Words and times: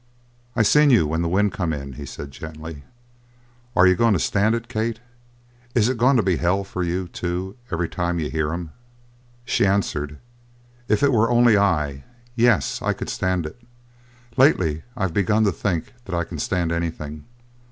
"I 0.55 0.63
seen 0.63 0.89
you 0.89 1.05
when 1.05 1.21
the 1.21 1.29
wind 1.29 1.51
come 1.53 1.71
in," 1.71 1.93
he 1.93 2.07
said 2.07 2.31
gently. 2.31 2.81
"Are 3.75 3.85
you 3.85 3.93
going 3.95 4.13
to 4.13 4.19
stand 4.19 4.55
it, 4.55 4.67
Kate? 4.67 4.99
Is 5.75 5.89
it 5.89 5.99
going 5.99 6.17
to 6.17 6.23
be 6.23 6.37
hell 6.37 6.63
for 6.63 6.81
you, 6.81 7.07
too, 7.07 7.55
every 7.69 7.87
time 7.87 8.17
you 8.17 8.27
hear 8.31 8.51
'em?" 8.51 8.71
She 9.45 9.63
answered: 9.63 10.17
"If 10.87 11.03
it 11.03 11.11
were 11.13 11.29
only 11.29 11.55
I! 11.55 12.03
Yes, 12.35 12.81
I 12.81 12.93
could 12.93 13.09
stand 13.09 13.45
it. 13.45 13.61
Lately 14.37 14.81
I've 14.97 15.13
begun 15.13 15.43
to 15.43 15.51
think 15.51 15.93
that 16.05 16.15
I 16.15 16.23
can 16.23 16.39
stand 16.39 16.71
anything. 16.71 17.25